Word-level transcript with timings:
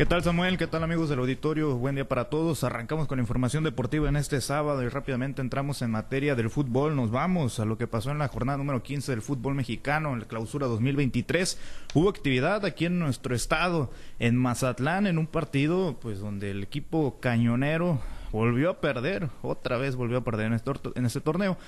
¿Qué 0.00 0.06
tal 0.06 0.22
Samuel? 0.22 0.56
¿Qué 0.56 0.66
tal 0.66 0.82
amigos 0.82 1.10
del 1.10 1.18
auditorio? 1.18 1.76
Buen 1.76 1.94
día 1.94 2.08
para 2.08 2.30
todos. 2.30 2.64
Arrancamos 2.64 3.06
con 3.06 3.18
información 3.18 3.64
deportiva 3.64 4.08
en 4.08 4.16
este 4.16 4.40
sábado 4.40 4.82
y 4.82 4.88
rápidamente 4.88 5.42
entramos 5.42 5.82
en 5.82 5.90
materia 5.90 6.34
del 6.34 6.48
fútbol. 6.48 6.96
Nos 6.96 7.10
vamos 7.10 7.60
a 7.60 7.66
lo 7.66 7.76
que 7.76 7.86
pasó 7.86 8.10
en 8.10 8.16
la 8.16 8.28
jornada 8.28 8.56
número 8.56 8.82
15 8.82 9.12
del 9.12 9.20
fútbol 9.20 9.54
mexicano, 9.54 10.14
en 10.14 10.20
la 10.20 10.24
clausura 10.24 10.68
2023. 10.68 11.58
Hubo 11.92 12.08
actividad 12.08 12.64
aquí 12.64 12.86
en 12.86 12.98
nuestro 12.98 13.34
estado, 13.34 13.90
en 14.18 14.38
Mazatlán, 14.38 15.06
en 15.06 15.18
un 15.18 15.26
partido 15.26 15.98
pues 16.00 16.18
donde 16.18 16.52
el 16.52 16.62
equipo 16.62 17.20
cañonero 17.20 18.00
volvió 18.32 18.70
a 18.70 18.80
perder, 18.80 19.28
otra 19.42 19.76
vez 19.76 19.96
volvió 19.96 20.16
a 20.16 20.24
perder 20.24 20.46
en 20.46 20.54
este, 20.54 20.70
en 20.94 21.04
este 21.04 21.20
torneo. 21.20 21.58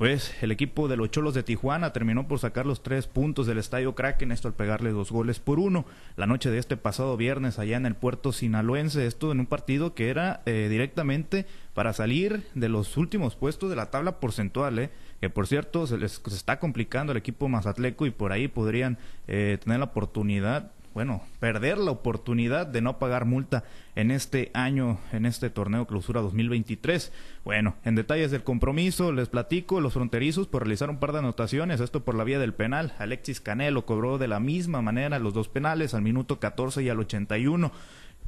Pues 0.00 0.34
el 0.42 0.50
equipo 0.50 0.88
de 0.88 0.96
los 0.96 1.10
Cholos 1.10 1.34
de 1.34 1.42
Tijuana 1.42 1.92
terminó 1.92 2.26
por 2.26 2.38
sacar 2.38 2.64
los 2.64 2.82
tres 2.82 3.06
puntos 3.06 3.46
del 3.46 3.58
Estadio 3.58 3.94
Kraken, 3.94 4.32
esto 4.32 4.48
al 4.48 4.54
pegarle 4.54 4.92
dos 4.92 5.12
goles 5.12 5.40
por 5.40 5.58
uno. 5.58 5.84
La 6.16 6.24
noche 6.24 6.50
de 6.50 6.56
este 6.56 6.78
pasado 6.78 7.18
viernes 7.18 7.58
allá 7.58 7.76
en 7.76 7.84
el 7.84 7.94
puerto 7.94 8.32
sinaloense, 8.32 9.06
esto 9.06 9.30
en 9.30 9.40
un 9.40 9.46
partido 9.46 9.94
que 9.94 10.08
era 10.08 10.40
eh, 10.46 10.68
directamente 10.70 11.44
para 11.74 11.92
salir 11.92 12.44
de 12.54 12.70
los 12.70 12.96
últimos 12.96 13.36
puestos 13.36 13.68
de 13.68 13.76
la 13.76 13.90
tabla 13.90 14.20
porcentual, 14.20 14.78
eh, 14.78 14.90
que 15.20 15.28
por 15.28 15.46
cierto 15.46 15.86
se 15.86 15.98
les 15.98 16.22
está 16.28 16.58
complicando 16.58 17.12
el 17.12 17.18
equipo 17.18 17.50
mazatleco 17.50 18.06
y 18.06 18.10
por 18.10 18.32
ahí 18.32 18.48
podrían 18.48 18.96
eh, 19.28 19.58
tener 19.62 19.80
la 19.80 19.84
oportunidad 19.84 20.72
bueno, 20.94 21.22
perder 21.38 21.78
la 21.78 21.92
oportunidad 21.92 22.66
de 22.66 22.80
no 22.80 22.98
pagar 22.98 23.24
multa 23.24 23.64
en 23.94 24.10
este 24.10 24.50
año, 24.54 24.98
en 25.12 25.24
este 25.24 25.48
torneo 25.48 25.86
clausura 25.86 26.20
2023. 26.20 27.12
Bueno, 27.44 27.76
en 27.84 27.94
detalles 27.94 28.30
del 28.30 28.42
compromiso, 28.42 29.12
les 29.12 29.28
platico, 29.28 29.80
los 29.80 29.92
fronterizos 29.92 30.48
por 30.48 30.62
realizar 30.62 30.90
un 30.90 30.98
par 30.98 31.12
de 31.12 31.20
anotaciones, 31.20 31.80
esto 31.80 32.04
por 32.04 32.16
la 32.16 32.24
vía 32.24 32.40
del 32.40 32.54
penal. 32.54 32.92
Alexis 32.98 33.40
Canelo 33.40 33.86
cobró 33.86 34.18
de 34.18 34.28
la 34.28 34.40
misma 34.40 34.82
manera 34.82 35.18
los 35.20 35.32
dos 35.32 35.48
penales 35.48 35.94
al 35.94 36.02
minuto 36.02 36.40
14 36.40 36.82
y 36.82 36.88
al 36.88 36.98
81. 36.98 37.70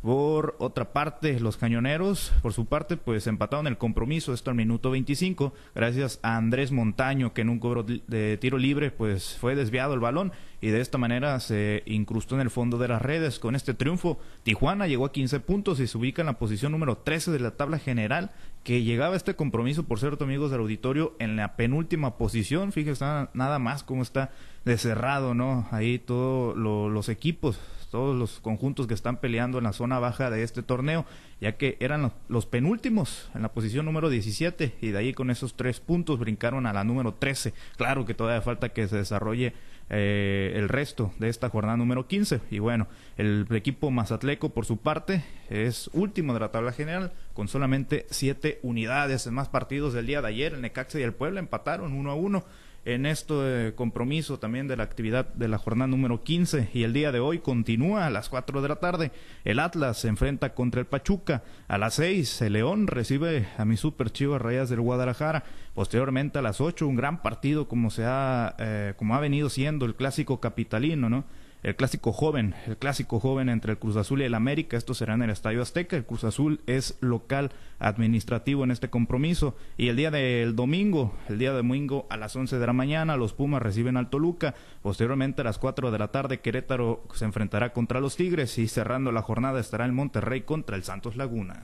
Por 0.03 0.56
otra 0.59 0.92
parte, 0.92 1.39
los 1.39 1.56
cañoneros, 1.56 2.33
por 2.42 2.53
su 2.53 2.67
parte, 2.67 2.97
pues 2.97 3.29
empataron 3.29 3.69
el 3.69 3.79
compromiso, 3.79 4.34
esto 4.34 4.51
al 4.51 4.56
minuto 4.56 4.91
25, 4.91 5.53
gracias 5.77 6.19
a 6.23 6.36
Andrés 6.36 6.73
Montaño, 6.73 7.33
que 7.33 7.42
en 7.42 7.48
un 7.48 7.61
cobro 7.61 7.84
de 7.84 8.36
tiro 8.39 8.58
libre, 8.58 8.91
pues 8.91 9.36
fue 9.41 9.55
desviado 9.55 9.95
el 9.95 10.01
balón 10.01 10.33
y 10.62 10.70
de 10.70 10.80
esta 10.80 10.96
manera 10.96 11.38
se 11.41 11.82
incrustó 11.86 12.36
en 12.36 12.41
el 12.41 12.48
fondo 12.48 12.78
de 12.78 12.86
las 12.86 13.02
redes. 13.02 13.41
Con 13.41 13.56
este 13.56 13.74
triunfo, 13.74 14.20
Tijuana 14.44 14.86
llegó 14.86 15.05
a 15.05 15.12
15 15.12 15.41
puntos 15.41 15.80
y 15.80 15.88
se 15.88 15.98
ubica 15.98 16.22
en 16.22 16.27
la 16.27 16.38
posición 16.38 16.70
número 16.70 16.96
13 16.98 17.32
de 17.32 17.41
la 17.41 17.50
tabla 17.50 17.80
general, 17.80 18.30
que 18.62 18.84
llegaba 18.84 19.14
a 19.14 19.16
este 19.16 19.34
compromiso, 19.34 19.83
por 19.83 19.98
cierto, 19.98 20.22
amigos 20.22 20.52
del 20.52 20.60
auditorio, 20.60 21.16
en 21.18 21.34
la 21.34 21.56
penúltima 21.56 22.16
posición. 22.16 22.70
Fíjense 22.70 23.05
nada 23.34 23.58
más 23.58 23.83
cómo 23.83 24.02
está 24.02 24.30
de 24.64 24.78
cerrado, 24.78 25.34
¿no? 25.34 25.66
Ahí 25.72 25.98
todos 25.98 26.56
los 26.56 27.08
equipos 27.08 27.58
todos 27.92 28.16
los 28.16 28.40
conjuntos 28.40 28.86
que 28.86 28.94
están 28.94 29.18
peleando 29.18 29.58
en 29.58 29.64
la 29.64 29.74
zona 29.74 29.98
baja 29.98 30.30
de 30.30 30.42
este 30.42 30.62
torneo, 30.62 31.05
ya 31.43 31.57
que 31.57 31.77
eran 31.81 32.12
los, 32.29 32.47
penúltimos 32.47 33.29
en 33.35 33.43
la 33.43 33.53
posición 33.53 33.85
número 33.85 34.09
17 34.09 34.77
y 34.81 34.93
de 34.93 34.98
ahí 34.98 35.12
con 35.12 35.29
esos 35.29 35.57
tres 35.57 35.81
puntos 35.81 36.21
brincaron 36.21 36.67
a 36.67 36.73
la 36.73 36.85
número 36.85 37.15
13. 37.15 37.53
Claro 37.77 38.07
que 38.07 38.15
todavía 38.15 38.41
falta 38.43 38.69
que 38.69 38.87
se 38.87 38.98
desarrolle 38.98 39.53
eh, 39.91 40.53
el 40.55 40.69
resto 40.69 41.13
de 41.19 41.29
esta 41.29 41.48
jornada 41.48 41.77
número 41.77 42.07
15. 42.07 42.43
Y 42.53 42.61
bueno, 42.61 42.87
el 43.17 43.48
equipo 43.51 43.91
Mazatleco 43.91 44.51
por 44.51 44.67
su 44.67 44.77
parte 44.77 45.25
es 45.51 45.91
último 45.93 46.33
de 46.33 46.39
la 46.39 46.53
tabla 46.53 46.70
general 46.70 47.11
con 47.35 47.48
solamente 47.48 48.07
siete 48.09 48.61
unidades 48.63 49.27
en 49.27 49.35
más 49.35 49.48
partidos 49.48 49.95
del 49.95 50.07
día 50.07 50.23
de 50.23 50.29
ayer. 50.29 50.55
El 50.55 50.61
Necaxa 50.61 51.01
y 51.01 51.03
el 51.03 51.13
Puebla 51.13 51.41
empataron 51.41 51.93
uno 51.93 52.13
a 52.13 52.15
uno 52.15 52.45
en 52.84 53.06
este 53.06 53.75
compromiso 53.77 54.38
también 54.38 54.66
de 54.66 54.77
la 54.77 54.83
actividad 54.83 55.33
de 55.34 55.47
la 55.47 55.58
jornada 55.58 55.86
número 55.88 56.25
15 56.25 56.70
y 56.75 56.83
el 56.83 56.92
día 56.92 57.12
de 57.12 57.20
hoy 57.20 57.39
continúa 57.39 58.06
a 58.06 58.11
las 58.11 58.28
4 58.28 58.61
de 58.61 58.69
la 58.69 58.77
tarde. 58.77 59.12
El 59.44 59.61
Atlas 59.61 59.98
se 59.98 60.08
enfrenta 60.08 60.55
contra 60.55 60.80
el 60.80 60.86
Pachuca. 60.86 61.44
A 61.69 61.78
las 61.78 61.94
6 61.94 62.42
el 62.42 62.55
León 62.55 62.89
recibe 62.89 63.47
a 63.56 63.64
mi 63.64 63.77
super 63.77 64.11
Chivas 64.11 64.42
Rayas 64.42 64.69
del 64.69 64.80
Guadalajara. 64.80 65.44
Posteriormente 65.74 66.41
a 66.41 66.42
las 66.42 66.61
8 66.61 66.86
un 66.89 66.97
gran 66.97 67.22
partido 67.22 67.68
como 67.68 67.90
se 67.90 68.05
ha 68.05 68.57
eh, 68.58 68.95
como 68.96 69.14
ha 69.14 69.20
venido 69.20 69.48
siendo 69.48 69.86
el 69.86 69.95
clásico 69.95 70.40
capitalino, 70.40 71.08
¿no? 71.08 71.24
El 71.62 71.77
clásico 71.77 72.12
joven, 72.12 72.55
el 72.67 72.77
clásico 72.77 73.20
joven 73.20 73.48
entre 73.48 73.73
el 73.73 73.78
Cruz 73.78 73.96
Azul 73.96 74.20
y 74.20 74.24
el 74.24 74.34
América. 74.34 74.77
Esto 74.77 74.95
será 74.95 75.14
en 75.14 75.23
el 75.23 75.30
Estadio 75.30 75.62
Azteca. 75.62 75.96
El 75.96 76.05
Cruz 76.05 76.24
Azul 76.24 76.61
es 76.67 76.96
local 77.00 77.52
administrativo 77.78 78.64
en 78.64 78.73
este 78.73 78.90
compromiso. 78.90 79.56
Y 79.77 79.89
el 79.89 79.96
día 79.96 80.11
del 80.11 80.56
domingo, 80.56 81.14
el 81.28 81.39
día 81.39 81.51
de 81.51 81.58
domingo 81.58 82.06
a 82.11 82.17
las 82.17 82.34
11 82.34 82.58
de 82.58 82.67
la 82.67 82.72
mañana, 82.72 83.17
los 83.17 83.33
Pumas 83.33 83.62
reciben 83.62 83.96
al 83.96 84.11
Toluca. 84.11 84.55
Posteriormente 84.83 85.42
a 85.42 85.45
las 85.45 85.58
4 85.58 85.92
de 85.92 85.98
la 85.98 86.08
tarde, 86.08 86.40
Querétaro 86.40 87.05
se 87.14 87.24
enfrentará 87.24 87.72
contra 87.72 88.01
los 88.01 88.17
Tigres. 88.17 88.58
Y 88.58 88.67
cerrando 88.67 89.12
la 89.12 89.22
jornada 89.22 89.61
estará 89.61 89.84
el 89.84 89.92
Monterrey 89.92 90.42
contra 90.42 90.77
el 90.77 90.83
Santos 90.83 91.17
Laguna 91.17 91.62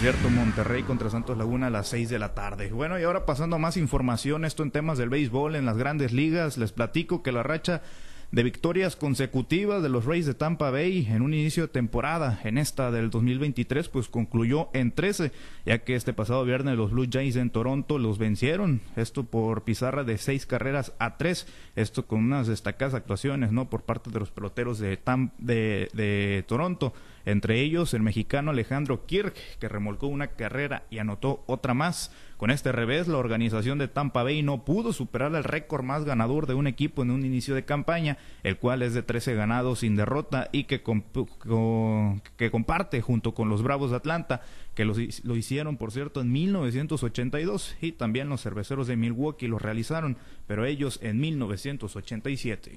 cierto, 0.00 0.30
Monterrey 0.30 0.82
contra 0.82 1.10
Santos 1.10 1.38
Laguna 1.38 1.68
a 1.68 1.70
las 1.70 1.88
6 1.88 2.08
de 2.08 2.18
la 2.18 2.34
tarde. 2.34 2.70
Bueno, 2.70 2.98
y 2.98 3.04
ahora 3.04 3.26
pasando 3.26 3.56
a 3.56 3.58
más 3.58 3.76
información, 3.76 4.44
esto 4.44 4.62
en 4.62 4.70
temas 4.70 4.98
del 4.98 5.08
béisbol, 5.08 5.56
en 5.56 5.66
las 5.66 5.76
grandes 5.76 6.12
ligas, 6.12 6.58
les 6.58 6.72
platico 6.72 7.22
que 7.22 7.32
la 7.32 7.42
racha 7.42 7.82
de 8.32 8.42
victorias 8.42 8.96
consecutivas 8.96 9.82
de 9.82 9.88
los 9.88 10.04
Rays 10.04 10.26
de 10.26 10.34
Tampa 10.34 10.70
Bay 10.70 11.06
en 11.08 11.22
un 11.22 11.32
inicio 11.32 11.64
de 11.64 11.68
temporada. 11.68 12.40
En 12.42 12.58
esta 12.58 12.90
del 12.90 13.10
2023, 13.10 13.88
pues 13.88 14.08
concluyó 14.08 14.68
en 14.72 14.90
13, 14.90 15.30
ya 15.64 15.78
que 15.78 15.94
este 15.94 16.12
pasado 16.12 16.44
viernes 16.44 16.76
los 16.76 16.90
Blue 16.90 17.06
Jays 17.10 17.36
en 17.36 17.50
Toronto 17.50 17.98
los 17.98 18.18
vencieron. 18.18 18.80
Esto 18.96 19.24
por 19.24 19.62
pizarra 19.62 20.02
de 20.02 20.18
seis 20.18 20.46
carreras 20.46 20.92
a 20.98 21.16
tres. 21.16 21.46
Esto 21.76 22.06
con 22.06 22.20
unas 22.20 22.48
destacadas 22.48 22.94
actuaciones, 22.94 23.52
¿no? 23.52 23.70
Por 23.70 23.82
parte 23.82 24.10
de 24.10 24.18
los 24.18 24.30
peloteros 24.30 24.78
de, 24.78 24.98
de, 25.38 25.88
de 25.92 26.44
Toronto. 26.48 26.92
Entre 27.26 27.60
ellos 27.60 27.94
el 27.94 28.02
mexicano 28.02 28.50
Alejandro 28.50 29.06
Kirk, 29.06 29.34
que 29.58 29.68
remolcó 29.68 30.06
una 30.08 30.28
carrera 30.28 30.84
y 30.90 30.98
anotó 30.98 31.42
otra 31.46 31.74
más. 31.74 32.12
Con 32.36 32.50
este 32.50 32.72
revés, 32.72 33.08
la 33.08 33.16
organización 33.16 33.78
de 33.78 33.88
Tampa 33.88 34.22
Bay 34.22 34.42
no 34.42 34.64
pudo 34.64 34.92
superar 34.92 35.34
el 35.34 35.44
récord 35.44 35.84
más 35.84 36.04
ganador 36.04 36.46
de 36.46 36.54
un 36.54 36.66
equipo 36.66 37.02
en 37.02 37.10
un 37.10 37.24
inicio 37.24 37.54
de 37.54 37.64
campaña, 37.64 38.18
el 38.42 38.58
cual 38.58 38.82
es 38.82 38.92
de 38.92 39.02
13 39.02 39.34
ganados 39.34 39.78
sin 39.78 39.96
derrota 39.96 40.50
y 40.52 40.64
que, 40.64 40.82
comparte 42.50 43.00
junto 43.00 43.34
con 43.34 43.48
los 43.48 43.62
Bravos 43.62 43.90
de 43.90 43.96
Atlanta, 43.96 44.42
que 44.74 44.84
lo, 44.84 44.94
lo 45.22 45.36
hicieron, 45.36 45.76
por 45.76 45.92
cierto, 45.92 46.20
en 46.20 46.32
1982 46.32 47.76
y 47.80 47.92
también 47.92 48.28
los 48.28 48.42
cerveceros 48.42 48.88
de 48.88 48.96
Milwaukee 48.96 49.46
lo 49.46 49.58
realizaron, 49.58 50.18
pero 50.46 50.66
ellos 50.66 50.98
en 51.02 51.20
1987 51.20 52.72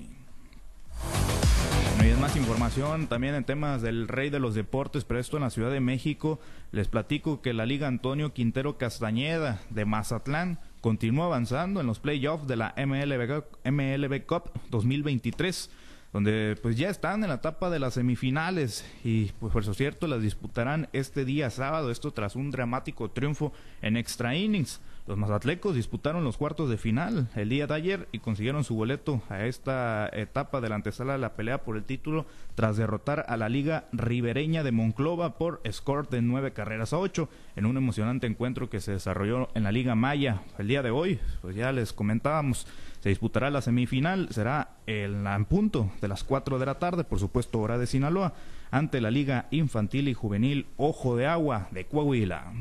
y 2.03 2.09
es 2.09 2.19
más 2.19 2.35
información 2.35 3.08
también 3.08 3.34
en 3.34 3.44
temas 3.44 3.81
del 3.81 4.08
rey 4.08 4.30
de 4.30 4.40
los 4.40 4.53
deportes, 4.56 5.03
pero 5.03 5.19
esto 5.19 5.38
en 5.38 5.44
la 5.44 5.50
Ciudad 5.50 5.72
de 5.72 5.80
México. 5.80 6.40
Les 6.72 6.88
platico 6.88 7.41
que 7.41 7.53
la 7.53 7.66
Liga 7.66 7.88
Antonio 7.88 8.34
Quintero 8.34 8.78
Castañeda 8.78 9.62
de 9.69 9.85
Mazatlán 9.85 10.59
continúa 10.81 11.25
avanzando 11.25 11.81
en 11.81 11.88
los 11.88 12.00
playoffs 12.00 12.47
de 12.47 12.56
la 12.56 12.75
MLB, 12.78 13.44
MLB 13.66 14.25
Cup 14.25 14.52
2023 14.69 15.69
donde 16.13 16.57
pues 16.62 16.78
ya 16.78 16.90
están 16.90 17.23
en 17.23 17.29
la 17.29 17.35
etapa 17.35 17.69
de 17.69 17.79
las 17.79 17.95
semifinales 17.95 18.85
y 19.03 19.25
pues 19.40 19.53
por 19.53 19.63
cierto 19.75 20.07
las 20.07 20.22
disputarán 20.22 20.88
este 20.94 21.25
día 21.25 21.50
sábado, 21.50 21.91
esto 21.91 22.12
tras 22.12 22.35
un 22.35 22.51
dramático 22.51 23.12
triunfo 23.12 23.53
en 23.81 23.97
extra 23.97 24.35
innings. 24.35 24.81
Los 25.07 25.18
mazatlecos 25.18 25.73
disputaron 25.73 26.25
los 26.25 26.35
cuartos 26.35 26.69
de 26.69 26.78
final 26.78 27.29
el 27.35 27.47
día 27.47 27.66
de 27.66 27.73
ayer 27.73 28.09
y 28.12 28.19
consiguieron 28.19 28.66
su 28.66 28.75
boleto 28.75 29.22
a 29.29 29.45
esta 29.45 30.09
etapa 30.12 30.59
de 30.59 30.68
la 30.68 30.75
antesala 30.75 31.13
de 31.13 31.19
la 31.19 31.34
pelea 31.34 31.63
por 31.63 31.78
el 31.78 31.85
título 31.85 32.25
tras 32.56 32.75
derrotar 32.75 33.25
a 33.29 33.38
la 33.38 33.47
Liga 33.47 33.85
Ribereña 33.94 34.63
de 34.63 34.74
Monclova 34.74 35.38
por 35.38 35.62
score 35.72 36.09
de 36.09 36.22
nueve 36.22 36.51
carreras 36.51 36.91
a 36.91 36.97
ocho 36.97 37.29
en 37.56 37.66
un 37.66 37.78
emocionante 37.78 38.28
encuentro 38.28 38.69
que 38.69 38.81
se 38.81 38.91
desarrolló 38.91 39.47
en 39.53 39.63
la 39.63 39.72
Liga 39.72 39.95
Maya 39.95 40.41
el 40.57 40.68
día 40.68 40.84
de 40.84 40.91
hoy. 40.91 41.22
Pues 41.41 41.56
ya 41.56 41.72
les 41.72 41.94
comentábamos, 41.94 42.68
se 43.07 43.12
disputará 43.12 43.50
la 43.50 43.62
semifinal, 43.62 44.28
será 44.31 44.72
en, 44.85 45.28
en 45.28 45.45
punto 45.45 45.90
de 46.01 46.09
las 46.09 46.25
cuatro 46.25 46.59
de 46.59 46.66
la 46.66 46.78
tarde, 46.78 47.06
por 47.06 47.19
supuesto 47.19 47.62
hora 47.62 47.78
de 47.78 47.88
Sinaloa, 47.88 48.34
ante 48.69 49.00
la 49.00 49.12
Liga 49.12 49.48
Infantil 49.50 50.09
y 50.09 50.13
Juvenil 50.13 50.65
Ojo 50.75 51.15
de 51.15 51.25
Agua 51.25 51.69
de 51.71 51.86
Coahuila. 51.86 52.51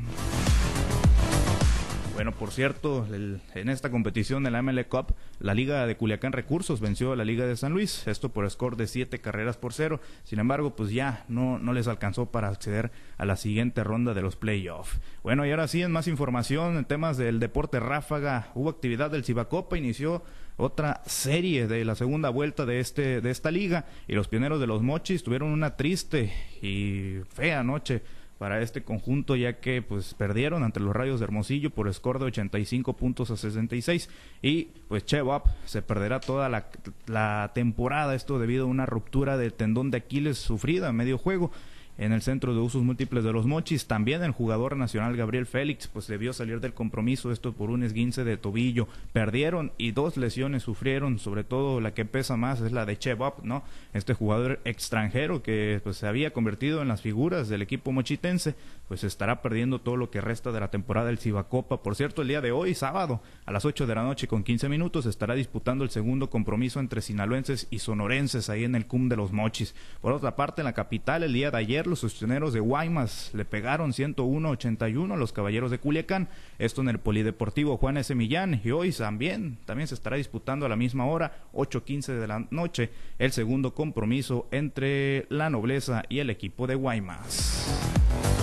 Bueno, 2.17 2.31
por 2.31 2.49
cierto, 2.49 3.05
en 3.53 3.69
esta 3.69 3.91
competición 3.91 4.41
de 4.41 4.49
la 4.49 4.63
ML 4.63 4.83
Cup, 4.87 5.13
la 5.39 5.53
Liga 5.53 5.85
de 5.85 5.97
Culiacán 5.97 6.31
Recursos 6.31 6.81
venció 6.81 7.11
a 7.11 7.15
la 7.15 7.23
Liga 7.23 7.45
de 7.45 7.55
San 7.55 7.73
Luis, 7.73 8.07
esto 8.07 8.29
por 8.29 8.49
score 8.49 8.75
de 8.75 8.87
siete 8.87 9.19
carreras 9.19 9.55
por 9.55 9.71
cero. 9.71 9.99
Sin 10.23 10.39
embargo, 10.39 10.75
pues 10.75 10.89
ya 10.89 11.25
no, 11.27 11.59
no 11.59 11.73
les 11.73 11.87
alcanzó 11.87 12.31
para 12.31 12.47
acceder 12.47 12.91
a 13.19 13.25
la 13.25 13.35
siguiente 13.35 13.83
ronda 13.83 14.15
de 14.15 14.23
los 14.23 14.35
playoffs. 14.35 14.99
Bueno, 15.21 15.45
y 15.45 15.51
ahora 15.51 15.67
sí, 15.67 15.83
en 15.83 15.91
más 15.91 16.07
información 16.07 16.77
en 16.77 16.85
temas 16.85 17.17
del 17.17 17.39
deporte 17.39 17.79
ráfaga, 17.79 18.49
hubo 18.55 18.71
actividad 18.71 19.11
del 19.11 19.23
Cibacopa, 19.23 19.77
inició 19.77 20.23
otra 20.55 21.03
serie 21.05 21.67
de 21.67 21.85
la 21.85 21.93
segunda 21.93 22.29
vuelta 22.29 22.65
de 22.65 22.79
este 22.79 23.21
de 23.21 23.29
esta 23.29 23.51
liga 23.51 23.85
y 24.07 24.13
los 24.13 24.27
pioneros 24.27 24.59
de 24.59 24.65
los 24.65 24.81
Mochis 24.81 25.21
tuvieron 25.21 25.51
una 25.51 25.75
triste 25.75 26.33
y 26.63 27.19
fea 27.29 27.61
noche 27.61 28.01
para 28.37 28.61
este 28.61 28.83
conjunto 28.83 29.35
ya 29.35 29.59
que 29.59 29.81
pues 29.81 30.13
perdieron 30.13 30.63
ante 30.63 30.79
los 30.79 30.95
Rayos 30.95 31.19
de 31.19 31.25
Hermosillo 31.25 31.69
por 31.71 31.91
score 31.93 32.19
de 32.19 32.25
85 32.25 32.93
puntos 32.93 33.31
a 33.31 33.37
66 33.37 34.09
y 34.41 34.69
pues 34.87 35.05
Chewap 35.05 35.47
se 35.65 35.81
perderá 35.81 36.19
toda 36.19 36.49
la, 36.49 36.67
la 37.07 37.51
temporada. 37.53 38.15
Esto 38.15 38.39
debido 38.39 38.65
a 38.65 38.67
una 38.67 38.85
ruptura 38.85 39.37
del 39.37 39.53
tendón 39.53 39.91
de 39.91 39.97
Aquiles 39.97 40.37
sufrida 40.37 40.89
a 40.89 40.93
medio 40.93 41.17
juego 41.17 41.51
en 41.97 42.11
el 42.11 42.21
centro 42.21 42.53
de 42.53 42.59
usos 42.59 42.83
múltiples 42.83 43.23
de 43.23 43.33
los 43.33 43.45
Mochis. 43.45 43.87
También 43.87 44.23
el 44.23 44.31
jugador 44.31 44.77
nacional 44.77 45.17
Gabriel 45.17 45.45
Félix, 45.45 45.87
pues 45.87 46.07
debió 46.07 46.33
salir 46.33 46.59
del 46.59 46.73
compromiso, 46.73 47.31
esto 47.31 47.53
por 47.53 47.69
un 47.69 47.83
esguince 47.83 48.23
de 48.23 48.37
tobillo. 48.37 48.87
Perdieron 49.13 49.71
y 49.77 49.91
dos 49.91 50.17
lesiones 50.17 50.63
sufrieron, 50.63 51.19
sobre 51.19 51.43
todo 51.43 51.81
la 51.81 51.93
que 51.93 52.05
pesa 52.05 52.37
más 52.37 52.61
es 52.61 52.71
la 52.71 52.85
de 52.85 52.97
Chebop, 52.97 53.43
¿no? 53.43 53.63
Este 53.93 54.13
jugador 54.13 54.59
extranjero 54.65 55.41
que 55.41 55.81
pues 55.83 55.97
se 55.97 56.07
había 56.07 56.31
convertido 56.31 56.81
en 56.81 56.87
las 56.87 57.01
figuras 57.01 57.49
del 57.49 57.61
equipo 57.61 57.91
mochitense, 57.91 58.55
pues 58.87 59.03
estará 59.03 59.41
perdiendo 59.41 59.81
todo 59.81 59.97
lo 59.97 60.09
que 60.09 60.21
resta 60.21 60.51
de 60.51 60.59
la 60.59 60.69
temporada 60.69 61.07
del 61.07 61.17
Cibacopa. 61.17 61.81
Por 61.81 61.95
cierto, 61.95 62.21
el 62.21 62.27
día 62.29 62.41
de 62.41 62.51
hoy, 62.51 62.73
sábado, 62.73 63.21
a 63.45 63.51
las 63.51 63.65
8 63.65 63.87
de 63.87 63.95
la 63.95 64.03
noche 64.03 64.27
con 64.27 64.43
15 64.43 64.69
minutos, 64.69 65.05
estará 65.05 65.35
disputando 65.35 65.83
el 65.83 65.89
segundo 65.89 66.29
compromiso 66.29 66.79
entre 66.79 67.01
sinaloenses 67.01 67.67
y 67.69 67.79
sonorenses 67.79 68.49
ahí 68.49 68.63
en 68.63 68.75
el 68.75 68.87
CUM 68.87 69.09
de 69.09 69.17
los 69.17 69.31
Mochis. 69.31 69.75
Por 70.01 70.13
otra 70.13 70.35
parte, 70.35 70.61
en 70.61 70.65
la 70.65 70.73
capital, 70.73 71.23
el 71.23 71.33
día 71.33 71.51
de 71.51 71.57
ayer, 71.57 71.86
los 71.87 71.99
sosteneros 71.99 72.53
de 72.53 72.59
Guaymas 72.59 73.31
le 73.33 73.45
pegaron 73.45 73.91
101-81 73.91 75.13
a 75.13 75.17
los 75.17 75.33
caballeros 75.33 75.71
de 75.71 75.79
Culiacán, 75.79 76.29
esto 76.59 76.81
en 76.81 76.89
el 76.89 76.99
Polideportivo 76.99 77.77
Juan 77.77 77.97
S. 77.97 78.13
Millán, 78.13 78.61
y 78.63 78.71
hoy 78.71 78.91
también, 78.91 79.57
también 79.65 79.87
se 79.87 79.95
estará 79.95 80.17
disputando 80.17 80.65
a 80.65 80.69
la 80.69 80.75
misma 80.75 81.05
hora, 81.05 81.47
8.15 81.53 82.19
de 82.19 82.27
la 82.27 82.47
noche, 82.51 82.91
el 83.17 83.31
segundo 83.31 83.73
compromiso 83.73 84.47
entre 84.51 85.25
la 85.29 85.49
nobleza 85.49 86.03
y 86.09 86.19
el 86.19 86.29
equipo 86.29 86.67
de 86.67 86.75
Guaymas. 86.75 88.36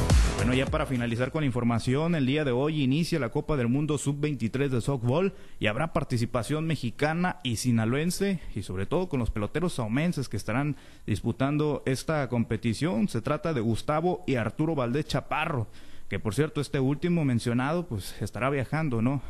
Bueno, 0.45 0.59
ya 0.59 0.67
para 0.67 0.85
finalizar 0.85 1.33
con 1.33 1.41
la 1.41 1.47
información, 1.47 2.15
el 2.15 2.27
día 2.27 2.45
de 2.45 2.51
hoy 2.51 2.83
inicia 2.83 3.19
la 3.19 3.31
Copa 3.31 3.57
del 3.57 3.69
Mundo 3.69 3.97
Sub-23 3.97 4.69
de 4.69 4.83
softball 4.83 5.33
y 5.59 5.69
habrá 5.69 5.95
participación 5.95 6.67
mexicana 6.67 7.39
y 7.43 7.57
sinaloense 7.57 8.41
y 8.55 8.61
sobre 8.61 8.85
todo 8.85 9.09
con 9.09 9.21
los 9.21 9.31
peloteros 9.31 9.73
saumenses 9.73 10.29
que 10.29 10.37
estarán 10.37 10.77
disputando 11.07 11.83
esta 11.87 12.29
competición. 12.29 13.09
Se 13.09 13.23
trata 13.23 13.55
de 13.55 13.63
Gustavo 13.63 14.23
y 14.27 14.35
Arturo 14.35 14.75
Valdés 14.75 15.07
Chaparro 15.07 15.67
que 16.09 16.19
por 16.19 16.35
cierto 16.35 16.61
este 16.61 16.81
último 16.81 17.25
mencionado 17.25 17.87
pues 17.87 18.21
estará 18.21 18.51
viajando, 18.51 19.01
¿no? 19.01 19.23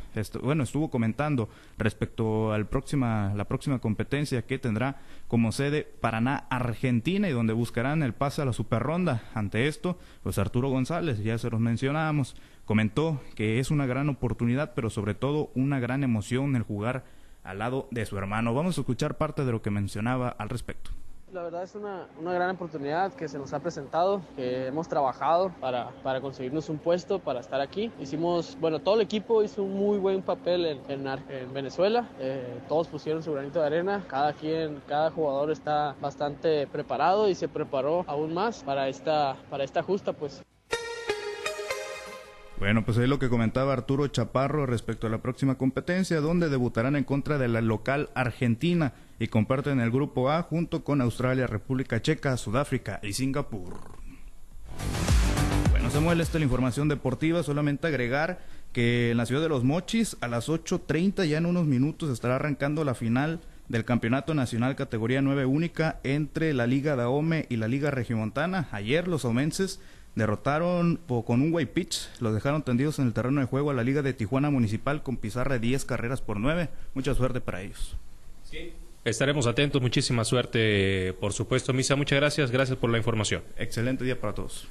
bueno, 0.43 0.65
estuvo 0.65 0.91
comentando 0.91 1.49
respecto 1.79 2.53
al 2.53 2.67
próxima 2.67 3.33
la 3.35 3.45
próxima 3.45 3.79
competencia 3.79 4.43
que 4.43 4.59
tendrá 4.59 5.01
como 5.29 5.53
sede 5.53 5.87
Paraná, 6.01 6.47
Argentina 6.51 7.29
y 7.29 7.33
donde 7.33 7.53
buscarán 7.53 8.03
el 8.03 8.13
pase 8.13 8.43
a 8.43 8.45
la 8.45 8.53
super 8.53 8.83
ronda. 8.83 9.23
Ante 9.35 9.69
esto, 9.69 9.99
pues 10.23 10.39
Arturo 10.39 10.69
González, 10.69 11.23
ya 11.23 11.39
se 11.39 11.51
los 11.51 11.61
mencionábamos, 11.61 12.37
comentó 12.65 13.21
que 13.35 13.61
es 13.61 13.71
una 13.71 13.87
gran 13.87 14.09
oportunidad, 14.09 14.75
pero 14.75 14.91
sobre 14.91 15.15
todo 15.15 15.51
una 15.55 15.81
gran 15.81 16.03
emoción 16.03 16.57
el 16.57 16.63
jugar 16.63 17.05
al 17.45 17.59
lado 17.59 17.89
de 17.91 18.07
su 18.07 18.19
hermano. 18.19 18.55
Vamos 18.55 18.79
a 18.79 18.81
escuchar 18.81 19.17
parte 19.17 19.45
de 19.45 19.53
lo 19.53 19.63
que 19.63 19.71
mencionaba 19.71 20.29
al 20.29 20.49
respecto. 20.49 20.91
La 21.35 21.43
verdad 21.43 21.65
es 21.65 21.75
una, 21.75 22.07
una, 22.21 22.33
gran 22.33 22.51
oportunidad 22.51 23.13
que 23.13 23.27
se 23.27 23.39
nos 23.39 23.53
ha 23.53 23.59
presentado, 23.59 24.23
que 24.37 24.69
hemos 24.69 24.87
trabajado 24.87 25.51
para, 25.61 25.91
para 26.05 26.21
conseguirnos 26.21 26.69
un 26.69 26.79
puesto, 26.79 27.19
para 27.19 27.41
estar 27.41 27.61
aquí. 27.61 27.91
Hicimos, 27.99 28.57
bueno, 28.61 28.79
todo 28.79 28.95
el 28.95 29.01
equipo 29.01 29.43
hizo 29.43 29.65
un 29.65 29.75
muy 29.75 29.99
buen 29.99 30.23
papel 30.23 30.65
en, 30.65 30.81
en, 30.89 31.09
en 31.09 31.53
Venezuela, 31.53 32.09
eh, 32.21 32.61
todos 32.69 32.87
pusieron 32.87 33.21
su 33.25 33.33
granito 33.33 33.59
de 33.59 33.67
arena, 33.67 34.05
cada 34.07 34.33
quien, 34.33 34.81
cada 34.87 35.11
jugador 35.11 35.51
está 35.51 35.97
bastante 36.01 36.69
preparado 36.69 37.29
y 37.29 37.35
se 37.35 37.49
preparó 37.49 38.05
aún 38.07 38.33
más 38.33 38.63
para 38.63 38.87
esta, 38.87 39.35
para 39.51 39.65
esta 39.65 39.83
justa, 39.83 40.13
pues. 40.13 40.41
Bueno, 42.65 42.83
pues 42.83 42.97
ahí 42.97 43.07
lo 43.07 43.19
que 43.19 43.29
comentaba 43.29 43.75
Arturo 43.75 44.07
Chaparro 44.07 44.65
respecto 44.65 45.07
a 45.07 45.11
la 45.11 45.21
próxima 45.21 45.57
competencia, 45.57 46.23
donde 46.23 46.49
debutarán 46.49 46.97
en 46.97 47.05
contra 47.05 47.37
de 47.37 47.47
la 47.47 47.61
local 47.61 48.09
Argentina 48.15 48.95
y 49.19 49.27
comparten 49.27 49.81
el 49.81 49.91
grupo 49.91 50.31
A 50.31 50.41
junto 50.41 50.83
con 50.83 51.03
Australia, 51.03 51.47
República 51.47 52.01
Checa, 52.01 52.39
Sudáfrica 52.39 53.01
y 53.03 53.13
Singapur. 53.13 53.75
Bueno, 55.73 55.91
Samuel, 55.91 56.23
esta 56.23 56.39
es 56.39 56.41
la 56.41 56.47
información 56.47 56.89
deportiva, 56.89 57.43
solamente 57.43 57.87
agregar 57.87 58.41
que 58.73 59.11
en 59.11 59.19
la 59.19 59.27
ciudad 59.27 59.43
de 59.43 59.51
Los 59.51 59.63
Mochis 59.63 60.17
a 60.23 60.29
las 60.29 60.49
8.30 60.49 61.27
ya 61.27 61.37
en 61.37 61.45
unos 61.45 61.67
minutos 61.67 62.09
estará 62.09 62.37
arrancando 62.37 62.83
la 62.83 62.95
final 62.95 63.41
del 63.69 63.85
Campeonato 63.85 64.33
Nacional 64.33 64.75
Categoría 64.75 65.21
9 65.21 65.45
única 65.45 66.01
entre 66.03 66.55
la 66.55 66.67
Liga 66.67 66.97
Daome 66.97 67.45
y 67.51 67.57
la 67.57 67.69
Liga 67.69 67.91
Regiomontana. 67.91 68.69
Ayer 68.73 69.07
los 69.07 69.27
aumenses 69.27 69.81
derrotaron 70.15 71.01
con 71.07 71.43
un 71.43 71.53
way 71.53 71.67
pitch, 71.67 72.09
los 72.21 72.35
dejaron 72.35 72.63
tendidos 72.63 72.99
en 72.99 73.07
el 73.07 73.13
terreno 73.13 73.41
de 73.41 73.47
juego 73.47 73.71
a 73.71 73.75
la 73.75 73.83
Liga 73.83 74.03
de 74.03 74.13
Tijuana 74.13 74.51
Municipal 74.51 75.03
con 75.03 75.17
pizarra 75.17 75.55
de 75.55 75.61
10 75.61 75.85
carreras 75.85 76.21
por 76.21 76.39
9. 76.39 76.69
Mucha 76.95 77.15
suerte 77.15 77.41
para 77.41 77.63
ellos. 77.63 77.97
Sí. 78.45 78.73
Estaremos 79.05 79.47
atentos, 79.47 79.83
muchísima 79.83 80.25
suerte, 80.25 81.15
por 81.21 81.33
supuesto. 81.35 81.75
Misa, 81.75 81.95
muchas 81.95 82.19
gracias, 82.19 82.51
gracias 82.51 82.79
por 82.79 82.89
la 82.91 82.97
información. 82.97 83.43
Excelente 83.59 84.05
día 84.05 84.19
para 84.19 84.35
todos. 84.35 84.67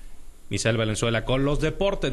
Misael 0.50 0.78
Valenzuela 0.78 1.24
con 1.24 1.46
los 1.46 1.60
deportes. 1.60 2.12